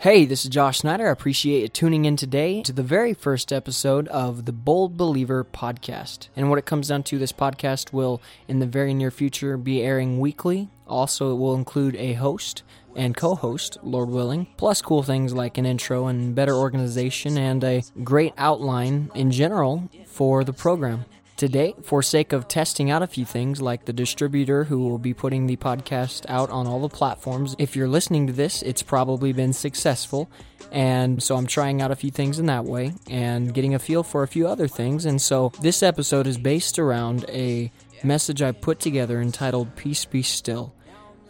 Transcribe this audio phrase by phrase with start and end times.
[0.00, 1.08] Hey, this is Josh Snyder.
[1.08, 5.42] I appreciate you tuning in today to the very first episode of the Bold Believer
[5.42, 6.28] podcast.
[6.36, 9.82] And what it comes down to, this podcast will, in the very near future, be
[9.82, 10.68] airing weekly.
[10.86, 12.62] Also, it will include a host
[12.94, 17.64] and co host, Lord willing, plus cool things like an intro and better organization and
[17.64, 21.06] a great outline in general for the program.
[21.38, 25.14] Today, for sake of testing out a few things like the distributor who will be
[25.14, 29.32] putting the podcast out on all the platforms, if you're listening to this, it's probably
[29.32, 30.28] been successful.
[30.72, 34.02] And so I'm trying out a few things in that way and getting a feel
[34.02, 35.06] for a few other things.
[35.06, 37.70] And so this episode is based around a
[38.02, 40.74] message I put together entitled Peace Be Still.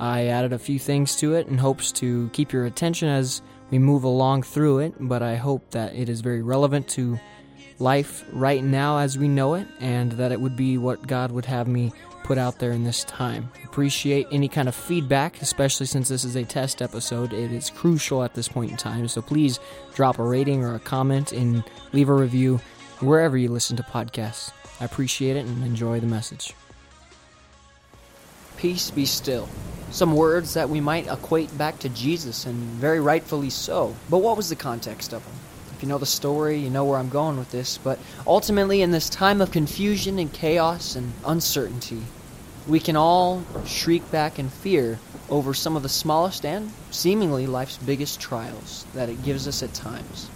[0.01, 3.79] I added a few things to it in hopes to keep your attention as we
[3.79, 7.20] move along through it, but I hope that it is very relevant to
[7.79, 11.45] life right now as we know it, and that it would be what God would
[11.45, 11.93] have me
[12.25, 13.51] put out there in this time.
[13.65, 17.33] Appreciate any kind of feedback, especially since this is a test episode.
[17.33, 19.61] It is crucial at this point in time, so please
[19.95, 22.61] drop a rating or a comment and leave a review
[23.01, 24.51] wherever you listen to podcasts.
[24.81, 26.55] I appreciate it and enjoy the message.
[28.57, 29.48] Peace be still.
[29.91, 33.95] Some words that we might equate back to Jesus, and very rightfully so.
[34.11, 35.48] But what was the context of them?
[35.79, 37.79] If you know the story, you know where I'm going with this.
[37.79, 42.03] But ultimately, in this time of confusion and chaos and uncertainty,
[42.67, 44.98] we can all shriek back in fear
[45.31, 49.73] over some of the smallest and seemingly life's biggest trials that it gives us at
[49.73, 50.29] times.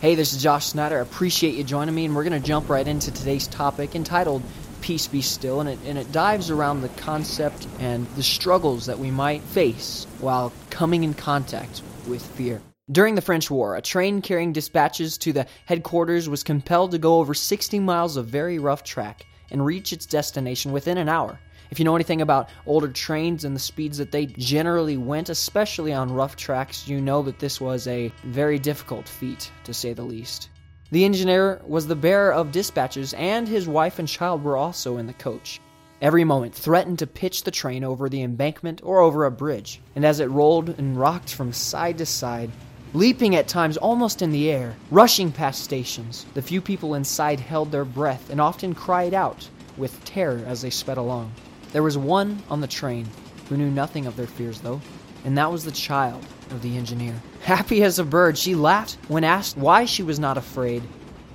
[0.00, 0.98] Hey, this is Josh Snyder.
[0.98, 4.42] I appreciate you joining me, and we're going to jump right into today's topic entitled
[4.80, 8.98] Peace Be Still, and it, and it dives around the concept and the struggles that
[8.98, 12.60] we might face while coming in contact with fear.
[12.90, 17.18] During the French War, a train carrying dispatches to the headquarters was compelled to go
[17.18, 21.38] over 60 miles of very rough track and reach its destination within an hour.
[21.70, 25.92] If you know anything about older trains and the speeds that they generally went, especially
[25.92, 30.02] on rough tracks, you know that this was a very difficult feat, to say the
[30.02, 30.48] least.
[30.90, 35.06] The engineer was the bearer of dispatches, and his wife and child were also in
[35.06, 35.60] the coach.
[36.00, 40.06] Every moment threatened to pitch the train over the embankment or over a bridge, and
[40.06, 42.50] as it rolled and rocked from side to side,
[42.94, 46.24] leaping at times almost in the air, rushing past stations.
[46.34, 50.70] The few people inside held their breath and often cried out with terror as they
[50.70, 51.32] sped along.
[51.72, 53.06] There was one on the train
[53.48, 54.80] who knew nothing of their fears, though,
[55.24, 57.14] and that was the child of the engineer.
[57.42, 60.82] Happy as a bird, she laughed when asked why she was not afraid.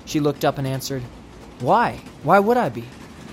[0.06, 1.04] She looked up and answered,
[1.60, 2.02] Why?
[2.24, 2.84] Why would I be?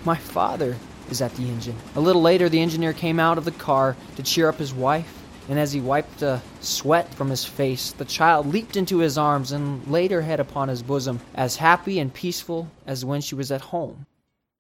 [0.05, 0.77] My father
[1.11, 1.77] is at the engine.
[1.97, 5.20] A little later, the engineer came out of the car to cheer up his wife
[5.51, 9.51] and as he wiped the sweat from his face, the child leaped into his arms
[9.51, 13.51] and laid her head upon his bosom, as happy and peaceful as when she was
[13.51, 14.07] at home.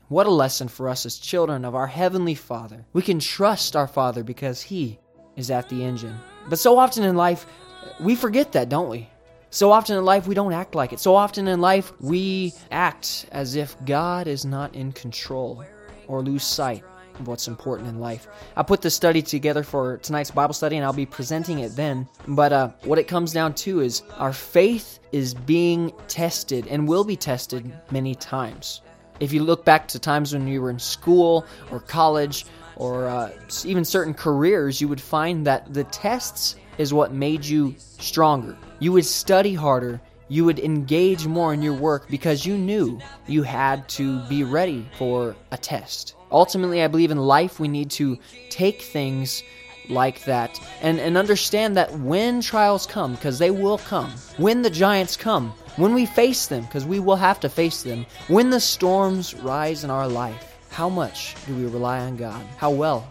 [0.08, 2.84] What a lesson for us as children of our Heavenly Father.
[2.92, 4.98] We can trust our Father because He
[5.36, 6.18] is at the engine.
[6.48, 7.46] But so often in life,
[8.00, 9.08] we forget that, don't we?
[9.50, 10.98] So often in life, we don't act like it.
[10.98, 15.64] So often in life, we act as if God is not in control
[16.08, 16.82] or lose sight
[17.26, 18.26] what's important in life.
[18.56, 22.08] I put this study together for tonight's Bible study and I'll be presenting it then.
[22.26, 27.04] But uh, what it comes down to is our faith is being tested and will
[27.04, 28.82] be tested many times.
[29.20, 33.30] If you look back to times when you were in school or college or uh,
[33.64, 38.56] even certain careers, you would find that the tests is what made you stronger.
[38.78, 40.00] You would study harder
[40.30, 44.88] you would engage more in your work because you knew you had to be ready
[44.96, 46.14] for a test.
[46.32, 48.18] Ultimately, I believe in life we need to
[48.48, 49.42] take things
[49.88, 54.70] like that and, and understand that when trials come, because they will come, when the
[54.70, 58.60] giants come, when we face them, because we will have to face them, when the
[58.60, 62.44] storms rise in our life, how much do we rely on God?
[62.56, 63.10] How well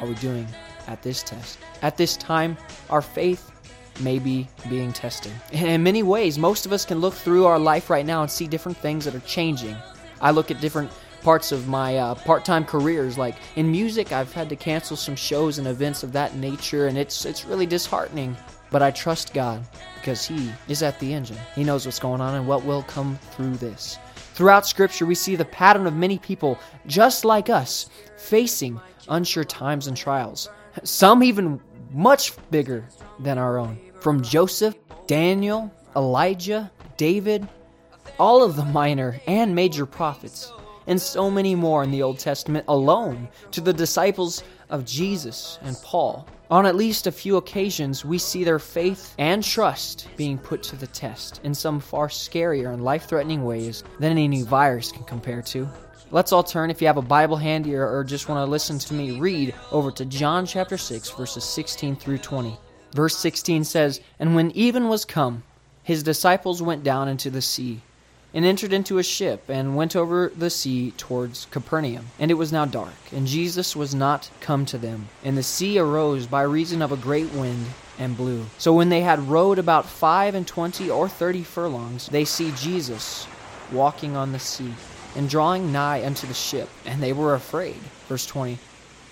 [0.00, 0.46] are we doing
[0.86, 1.58] at this test?
[1.82, 2.56] At this time,
[2.90, 3.52] our faith
[4.00, 5.32] may be being tested.
[5.52, 8.46] In many ways, most of us can look through our life right now and see
[8.46, 9.76] different things that are changing.
[10.20, 10.90] I look at different
[11.22, 15.58] parts of my uh, part-time careers like in music I've had to cancel some shows
[15.58, 18.36] and events of that nature and it's it's really disheartening
[18.70, 19.64] but I trust God
[19.96, 21.38] because he is at the engine.
[21.54, 23.98] He knows what's going on and what will come through this.
[24.34, 29.86] Throughout scripture we see the pattern of many people just like us facing unsure times
[29.86, 30.48] and trials.
[30.84, 31.60] Some even
[31.92, 32.86] much bigger
[33.18, 33.78] than our own.
[34.00, 34.76] From Joseph,
[35.06, 37.48] Daniel, Elijah, David,
[38.18, 40.52] all of the minor and major prophets
[40.88, 45.76] and so many more in the Old Testament alone to the disciples of Jesus and
[45.84, 46.26] Paul.
[46.50, 50.76] On at least a few occasions, we see their faith and trust being put to
[50.76, 55.04] the test in some far scarier and life threatening ways than any new virus can
[55.04, 55.68] compare to.
[56.10, 58.78] Let's all turn, if you have a Bible handy or, or just want to listen
[58.78, 62.56] to me read, over to John chapter 6, verses 16 through 20.
[62.94, 65.42] Verse 16 says, And when even was come,
[65.82, 67.82] his disciples went down into the sea,
[68.38, 72.06] and entered into a ship, and went over the sea towards Capernaum.
[72.20, 75.08] And it was now dark, and Jesus was not come to them.
[75.24, 77.66] And the sea arose by reason of a great wind,
[77.98, 78.46] and blew.
[78.56, 83.26] So when they had rowed about five and twenty or thirty furlongs, they see Jesus
[83.72, 84.72] walking on the sea,
[85.16, 87.80] and drawing nigh unto the ship, and they were afraid.
[88.06, 88.56] Verse 20.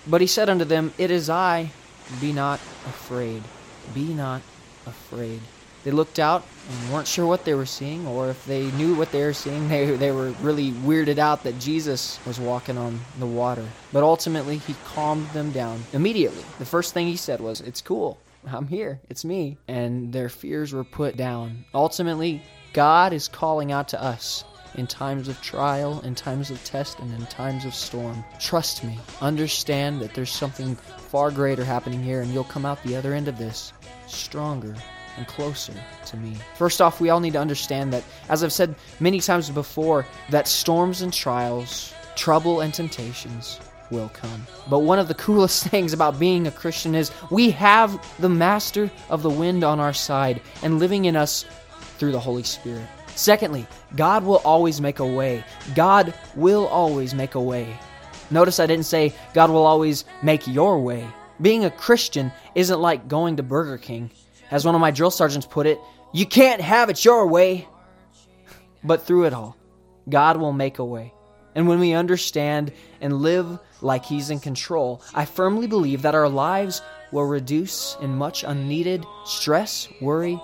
[0.07, 1.71] But he said unto them, It is I,
[2.21, 3.43] be not afraid.
[3.93, 4.41] Be not
[4.85, 5.41] afraid.
[5.83, 9.11] They looked out and weren't sure what they were seeing, or if they knew what
[9.11, 13.25] they were seeing, they, they were really weirded out that Jesus was walking on the
[13.25, 13.65] water.
[13.93, 16.43] But ultimately, he calmed them down immediately.
[16.59, 18.19] The first thing he said was, It's cool.
[18.45, 18.99] I'm here.
[19.09, 19.57] It's me.
[19.67, 21.65] And their fears were put down.
[21.73, 22.41] Ultimately,
[22.73, 24.43] God is calling out to us
[24.75, 28.23] in times of trial, in times of test, and in times of storm.
[28.39, 28.97] Trust me.
[29.21, 33.27] Understand that there's something far greater happening here, and you'll come out the other end
[33.27, 33.73] of this
[34.07, 34.75] stronger
[35.17, 35.73] and closer
[36.05, 36.35] to me.
[36.55, 40.47] First off, we all need to understand that, as I've said many times before, that
[40.47, 43.59] storms and trials, trouble and temptations
[43.89, 44.45] will come.
[44.69, 48.89] But one of the coolest things about being a Christian is we have the master
[49.09, 51.45] of the wind on our side and living in us
[51.97, 52.87] through the Holy Spirit.
[53.15, 53.65] Secondly,
[53.95, 55.43] God will always make a way.
[55.73, 57.75] God will always make a way.
[58.29, 61.07] Notice I didn't say God will always make your way.
[61.41, 64.11] Being a Christian isn't like going to Burger King.
[64.51, 65.79] As one of my drill sergeants put it,
[66.13, 67.67] you can't have it your way.
[68.83, 69.57] But through it all,
[70.09, 71.13] God will make a way.
[71.55, 72.71] And when we understand
[73.01, 78.17] and live like He's in control, I firmly believe that our lives will reduce in
[78.17, 80.39] much unneeded stress, worry,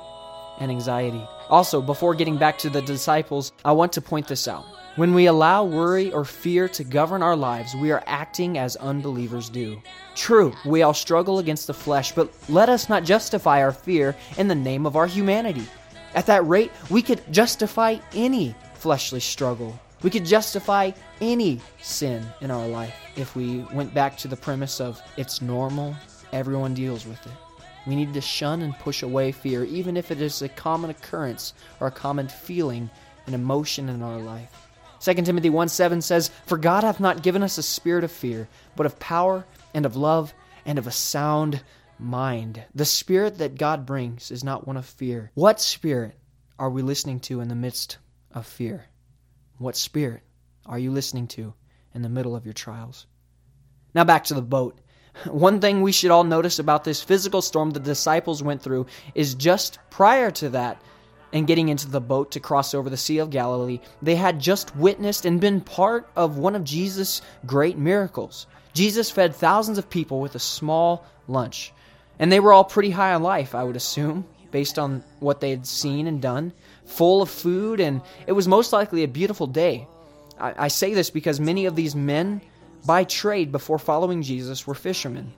[0.59, 1.23] and anxiety.
[1.49, 4.65] Also, before getting back to the disciples, I want to point this out.
[4.95, 9.49] When we allow worry or fear to govern our lives, we are acting as unbelievers
[9.49, 9.81] do.
[10.15, 14.47] True, we all struggle against the flesh, but let us not justify our fear in
[14.47, 15.65] the name of our humanity.
[16.13, 19.79] At that rate, we could justify any fleshly struggle.
[20.03, 20.91] We could justify
[21.21, 25.95] any sin in our life if we went back to the premise of it's normal,
[26.31, 27.31] everyone deals with it.
[27.85, 31.53] We need to shun and push away fear, even if it is a common occurrence
[31.79, 32.89] or a common feeling
[33.25, 34.69] and emotion in our life.
[35.01, 38.47] 2 Timothy 1 7 says, For God hath not given us a spirit of fear,
[38.75, 40.33] but of power and of love
[40.65, 41.61] and of a sound
[41.99, 42.63] mind.
[42.73, 45.31] The spirit that God brings is not one of fear.
[45.33, 46.17] What spirit
[46.57, 47.97] are we listening to in the midst
[48.31, 48.85] of fear?
[49.57, 50.21] What spirit
[50.65, 51.53] are you listening to
[51.93, 53.05] in the middle of your trials?
[53.93, 54.79] Now back to the boat.
[55.25, 59.35] One thing we should all notice about this physical storm the disciples went through is
[59.35, 60.81] just prior to that,
[61.33, 64.75] and getting into the boat to cross over the Sea of Galilee, they had just
[64.75, 68.45] witnessed and been part of one of Jesus' great miracles.
[68.73, 71.73] Jesus fed thousands of people with a small lunch.
[72.19, 75.49] And they were all pretty high on life, I would assume, based on what they
[75.49, 76.53] had seen and done,
[76.85, 79.87] full of food, and it was most likely a beautiful day.
[80.39, 82.41] I, I say this because many of these men,
[82.85, 85.33] by trade before following Jesus, were fishermen.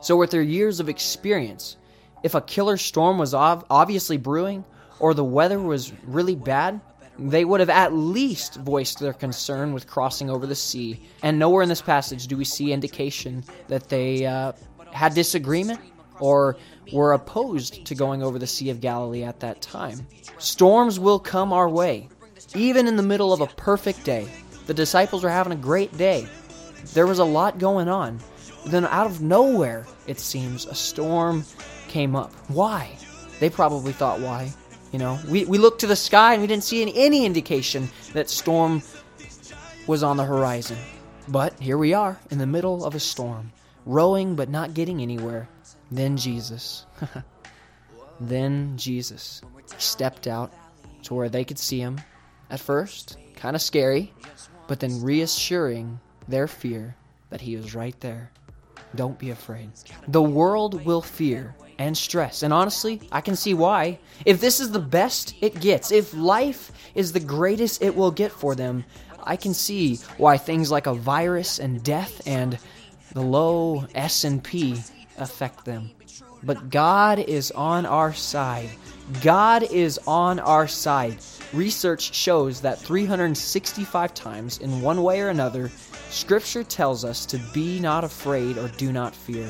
[0.00, 1.76] So, with their years of experience,
[2.22, 4.64] if a killer storm was ov- obviously brewing,
[4.98, 6.80] or the weather was really bad,
[7.18, 11.00] they would have at least voiced their concern with crossing over the sea.
[11.22, 14.52] And nowhere in this passage do we see indication that they uh,
[14.92, 15.80] had disagreement
[16.20, 16.56] or
[16.92, 20.06] were opposed to going over the Sea of Galilee at that time.
[20.38, 22.08] Storms will come our way,
[22.54, 24.28] even in the middle of a perfect day.
[24.66, 26.28] The disciples were having a great day.
[26.94, 28.20] There was a lot going on.
[28.66, 31.44] Then, out of nowhere, it seems, a storm
[31.88, 32.32] came up.
[32.48, 32.96] Why?
[33.40, 34.52] They probably thought, why?
[34.92, 37.88] You know, we, we looked to the sky and we didn't see any, any indication
[38.12, 38.82] that storm
[39.86, 40.76] was on the horizon.
[41.28, 43.52] But here we are in the middle of a storm,
[43.86, 45.48] rowing but not getting anywhere.
[45.90, 46.86] Then Jesus.
[48.20, 49.42] then Jesus
[49.78, 50.52] stepped out
[51.04, 52.00] to where they could see him.
[52.50, 54.12] At first, kind of scary,
[54.68, 56.96] but then reassuring their fear
[57.30, 58.30] that he is right there.
[58.94, 59.70] Don't be afraid.
[60.08, 62.42] The world will fear and stress.
[62.42, 63.98] And honestly, I can see why.
[64.26, 68.30] If this is the best it gets, if life is the greatest it will get
[68.30, 68.84] for them,
[69.24, 72.58] I can see why things like a virus and death and
[73.12, 74.76] the low S&P
[75.18, 75.90] affect them.
[76.42, 78.70] But God is on our side.
[79.20, 81.18] God is on our side.
[81.52, 85.70] Research shows that 365 times in one way or another,
[86.08, 89.46] scripture tells us to be not afraid or do not fear.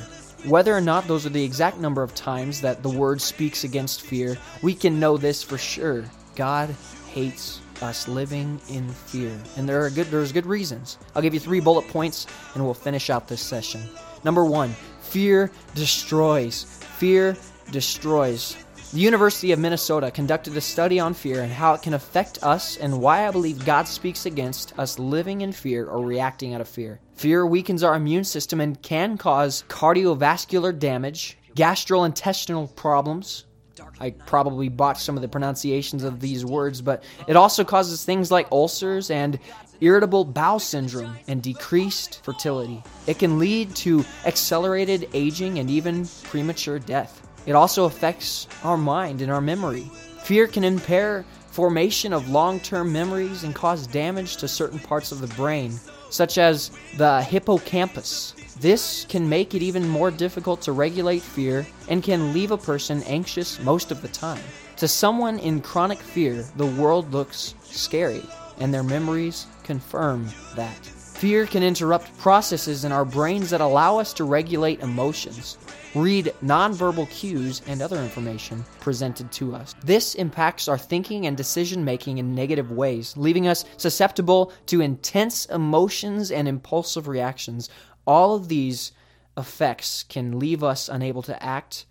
[0.46, 4.02] Whether or not those are the exact number of times that the word speaks against
[4.02, 6.04] fear, we can know this for sure.
[6.34, 6.74] God
[7.10, 9.38] hates us living in fear.
[9.56, 10.98] And there are good there's good reasons.
[11.14, 13.82] I'll give you 3 bullet points and we'll finish out this session.
[14.24, 16.64] Number 1, fear destroys.
[16.96, 17.36] Fear
[17.70, 18.56] destroys.
[18.92, 22.76] The University of Minnesota conducted a study on fear and how it can affect us,
[22.76, 26.68] and why I believe God speaks against us living in fear or reacting out of
[26.68, 27.00] fear.
[27.14, 33.46] Fear weakens our immune system and can cause cardiovascular damage, gastrointestinal problems.
[33.98, 38.30] I probably botched some of the pronunciations of these words, but it also causes things
[38.30, 39.38] like ulcers and
[39.80, 42.82] irritable bowel syndrome and decreased fertility.
[43.06, 47.21] It can lead to accelerated aging and even premature death.
[47.46, 49.90] It also affects our mind and our memory.
[50.22, 55.20] Fear can impair formation of long term memories and cause damage to certain parts of
[55.20, 55.78] the brain,
[56.10, 58.34] such as the hippocampus.
[58.60, 63.02] This can make it even more difficult to regulate fear and can leave a person
[63.04, 64.42] anxious most of the time.
[64.76, 68.22] To someone in chronic fear, the world looks scary,
[68.58, 70.86] and their memories confirm that.
[70.86, 75.56] Fear can interrupt processes in our brains that allow us to regulate emotions
[75.94, 79.74] read nonverbal cues and other information presented to us.
[79.84, 85.46] This impacts our thinking and decision making in negative ways, leaving us susceptible to intense
[85.46, 87.68] emotions and impulsive reactions.
[88.06, 88.92] All of these
[89.36, 91.86] effects can leave us unable to act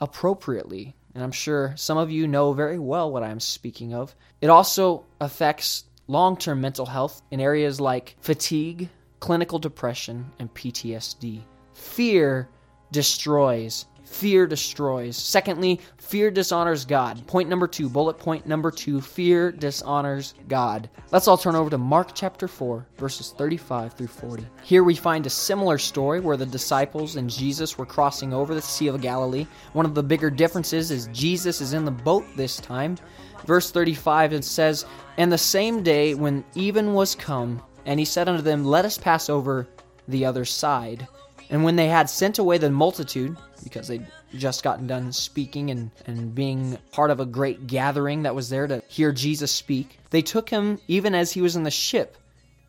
[0.00, 0.94] appropriately.
[1.14, 4.14] And I'm sure some of you know very well what I'm speaking of.
[4.40, 11.40] It also affects long term mental health in areas like fatigue, clinical depression, and PTSD.
[11.72, 12.48] Fear
[12.92, 13.86] destroys.
[14.04, 15.16] Fear destroys.
[15.16, 17.26] Secondly, fear dishonors God.
[17.26, 20.88] Point number two, bullet point number two fear dishonors God.
[21.10, 24.46] Let's all turn over to Mark chapter 4, verses 35 through 40.
[24.62, 28.62] Here we find a similar story where the disciples and Jesus were crossing over the
[28.62, 29.46] Sea of Galilee.
[29.72, 32.96] One of the bigger differences is Jesus is in the boat this time.
[33.44, 38.28] Verse 35 it says, And the same day when even was come, and he said
[38.28, 39.68] unto them, Let us pass over
[40.08, 41.06] the other side.
[41.50, 45.90] And when they had sent away the multitude, because they'd just gotten done speaking and,
[46.06, 50.22] and being part of a great gathering that was there to hear Jesus speak, they
[50.22, 52.16] took him even as he was in the ship.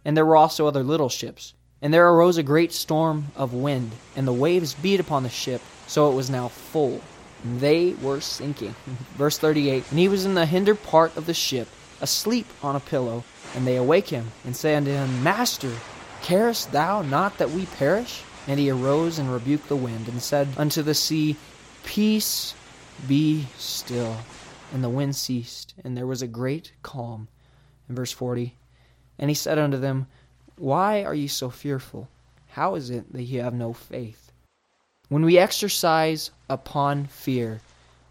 [0.06, 1.54] And there were also other little ships.
[1.82, 5.62] And there arose a great storm of wind, and the waves beat upon the ship,
[5.86, 7.02] so it was now full.
[7.44, 8.74] And they were sinking.
[9.16, 11.68] Verse 38 And he was in the hinder part of the ship,
[12.02, 13.24] asleep on a pillow.
[13.56, 15.72] And they awake him, and say unto him, Master,
[16.22, 18.24] carest thou not that we perish?
[18.48, 21.36] And he arose and rebuked the wind, and said unto the sea,
[21.84, 22.56] Peace,
[23.08, 24.18] be still.
[24.74, 27.28] And the wind ceased, and there was a great calm.
[27.90, 28.56] In verse 40,
[29.20, 30.08] And he said unto them,
[30.58, 32.10] Why are ye so fearful?
[32.50, 34.32] How is it that ye have no faith?
[35.10, 37.62] When we exercise upon fear,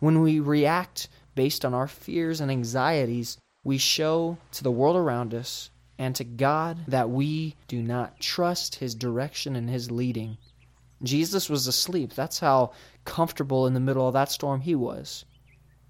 [0.00, 5.34] when we react based on our fears and anxieties, we show to the world around
[5.34, 10.36] us and to God that we do not trust His direction and His leading.
[11.02, 12.14] Jesus was asleep.
[12.14, 12.72] That's how
[13.04, 15.24] comfortable in the middle of that storm he was.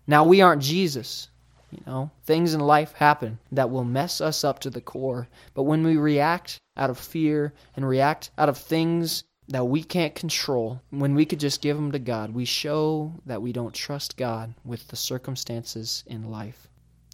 [0.06, 1.28] Now, we aren't Jesus.
[1.70, 5.28] You know, things in life happen that will mess us up to the core.
[5.54, 10.14] But when we react out of fear and react out of things that we can't
[10.14, 14.16] control, when we could just give them to God, we show that we don't trust
[14.16, 16.68] God with the circumstances in life.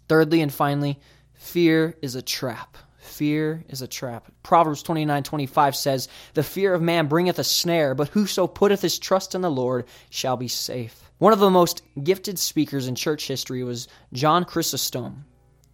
[0.07, 0.99] Thirdly and finally,
[1.43, 2.77] Fear is a trap.
[2.97, 4.31] Fear is a trap.
[4.43, 8.97] Proverbs 29 25 says, The fear of man bringeth a snare, but whoso putteth his
[8.97, 11.11] trust in the Lord shall be safe.
[11.19, 15.25] One of the most gifted speakers in church history was John Chrysostom.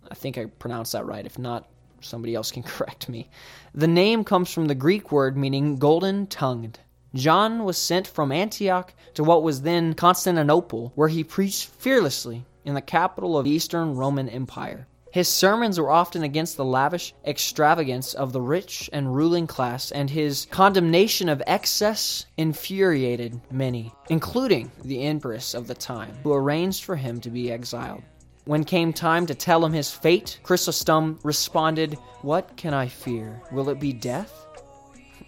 [0.10, 1.26] I think I pronounced that right.
[1.26, 1.70] If not,
[2.02, 3.30] somebody else can correct me.
[3.74, 6.80] The name comes from the Greek word meaning golden tongued.
[7.14, 12.74] John was sent from Antioch to what was then Constantinople, where he preached fearlessly in
[12.74, 14.88] the capital of the Eastern Roman Empire.
[15.12, 20.08] His sermons were often against the lavish extravagance of the rich and ruling class, and
[20.08, 26.96] his condemnation of excess infuriated many, including the empress of the time, who arranged for
[26.96, 28.04] him to be exiled.
[28.46, 33.42] When came time to tell him his fate, Chrysostom responded, What can I fear?
[33.52, 34.46] Will it be death?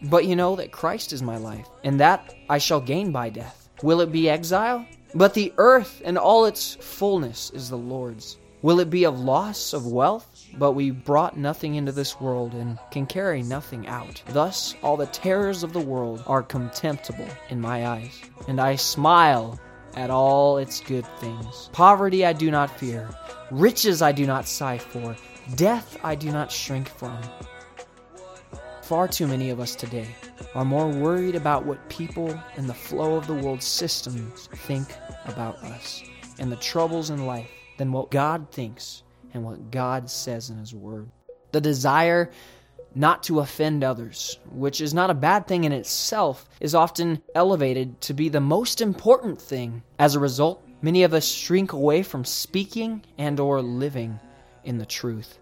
[0.03, 3.69] But you know that Christ is my life, and that I shall gain by death.
[3.81, 4.85] Will it be exile?
[5.15, 8.37] But the earth and all its fullness is the Lord's.
[8.63, 10.45] Will it be of loss of wealth?
[10.59, 14.21] But we brought nothing into this world and can carry nothing out.
[14.29, 19.59] Thus, all the terrors of the world are contemptible in my eyes, and I smile
[19.95, 21.71] at all its good things.
[21.73, 23.09] Poverty I do not fear,
[23.49, 25.15] riches I do not sigh for,
[25.55, 27.17] death I do not shrink from.
[28.83, 30.07] Far too many of us today
[30.53, 34.87] are more worried about what people and the flow of the world's systems think
[35.25, 36.03] about us
[36.37, 40.73] and the troubles in life than what God thinks and what God says in His
[40.73, 41.09] Word.
[41.51, 42.31] The desire
[42.93, 48.01] not to offend others, which is not a bad thing in itself, is often elevated
[48.01, 49.81] to be the most important thing.
[49.97, 54.19] As a result, many of us shrink away from speaking and or living
[54.63, 55.39] in the truth.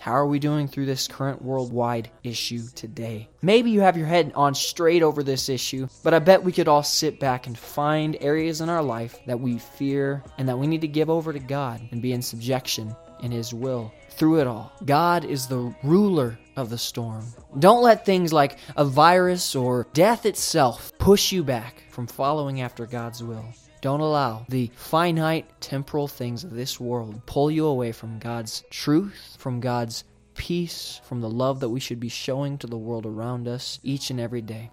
[0.00, 3.28] How are we doing through this current worldwide issue today?
[3.42, 6.68] Maybe you have your head on straight over this issue, but I bet we could
[6.68, 10.66] all sit back and find areas in our life that we fear and that we
[10.66, 14.46] need to give over to God and be in subjection in His will through it
[14.46, 14.72] all.
[14.84, 17.24] God is the ruler of the storm.
[17.58, 22.86] Don't let things like a virus or death itself push you back from following after
[22.86, 23.44] God's will.
[23.86, 29.36] Don't allow the finite temporal things of this world pull you away from God's truth,
[29.38, 30.02] from God's
[30.34, 34.10] peace, from the love that we should be showing to the world around us each
[34.10, 34.72] and every day.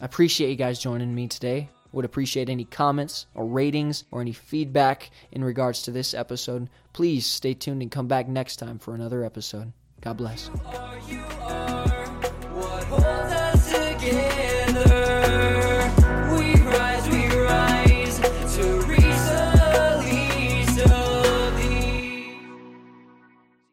[0.00, 1.68] I appreciate you guys joining me today.
[1.90, 6.70] Would appreciate any comments or ratings or any feedback in regards to this episode.
[6.92, 9.72] Please stay tuned and come back next time for another episode.
[10.02, 10.50] God bless.